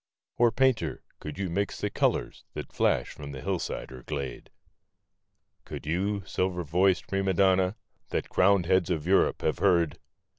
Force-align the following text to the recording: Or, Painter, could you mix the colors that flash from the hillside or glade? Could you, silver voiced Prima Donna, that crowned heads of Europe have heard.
Or, 0.39 0.51
Painter, 0.51 1.03
could 1.19 1.37
you 1.37 1.47
mix 1.47 1.79
the 1.79 1.91
colors 1.91 2.43
that 2.55 2.73
flash 2.73 3.09
from 3.11 3.33
the 3.33 3.41
hillside 3.41 3.91
or 3.91 4.01
glade? 4.01 4.49
Could 5.63 5.85
you, 5.85 6.23
silver 6.25 6.63
voiced 6.63 7.05
Prima 7.07 7.35
Donna, 7.35 7.75
that 8.09 8.27
crowned 8.27 8.65
heads 8.65 8.89
of 8.89 9.05
Europe 9.05 9.43
have 9.43 9.59
heard. 9.59 9.99